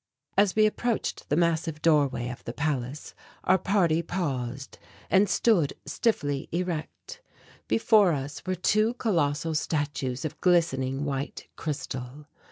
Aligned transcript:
As 0.35 0.55
we 0.55 0.65
approached 0.65 1.29
the 1.29 1.35
massive 1.35 1.79
doorway 1.79 2.29
of 2.29 2.43
the 2.45 2.53
palace, 2.53 3.13
our 3.43 3.59
party 3.59 4.01
paused, 4.01 4.79
and 5.11 5.29
stood 5.29 5.73
stiffly 5.85 6.49
erect. 6.51 7.21
Before 7.67 8.11
us 8.11 8.43
were 8.43 8.55
two 8.55 8.95
colossal 8.95 9.53
statues 9.53 10.25
of 10.25 10.41
glistening 10.41 11.05
white 11.05 11.49
crystal. 11.55 12.25